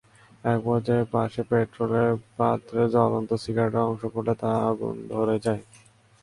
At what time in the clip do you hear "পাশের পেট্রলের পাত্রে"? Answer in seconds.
1.13-2.81